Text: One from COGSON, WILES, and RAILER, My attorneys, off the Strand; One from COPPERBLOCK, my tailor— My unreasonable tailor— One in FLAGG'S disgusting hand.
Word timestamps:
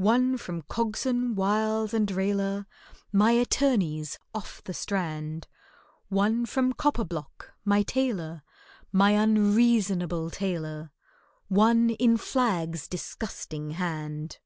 One 0.00 0.38
from 0.38 0.62
COGSON, 0.62 1.34
WILES, 1.34 1.92
and 1.92 2.10
RAILER, 2.10 2.64
My 3.12 3.32
attorneys, 3.32 4.18
off 4.34 4.64
the 4.64 4.72
Strand; 4.72 5.48
One 6.08 6.46
from 6.46 6.72
COPPERBLOCK, 6.72 7.52
my 7.66 7.82
tailor— 7.82 8.42
My 8.90 9.10
unreasonable 9.10 10.30
tailor— 10.30 10.92
One 11.48 11.90
in 11.90 12.16
FLAGG'S 12.16 12.88
disgusting 12.88 13.72
hand. 13.72 14.38